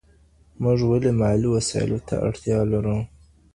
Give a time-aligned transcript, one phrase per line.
[0.61, 2.97] موږ ولي مالي وسايلو ته اړتيا لرو؟